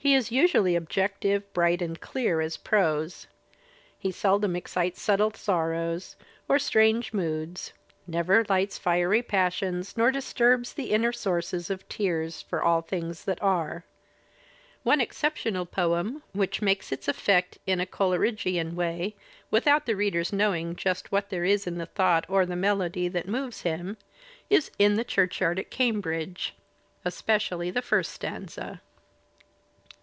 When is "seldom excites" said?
4.12-5.02